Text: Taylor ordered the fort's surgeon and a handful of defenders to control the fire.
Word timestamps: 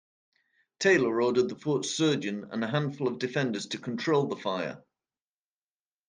Taylor 0.79 1.21
ordered 1.21 1.47
the 1.47 1.55
fort's 1.59 1.91
surgeon 1.91 2.47
and 2.49 2.63
a 2.63 2.67
handful 2.67 3.07
of 3.07 3.19
defenders 3.19 3.67
to 3.67 3.77
control 3.77 4.25
the 4.25 4.35
fire. 4.35 4.83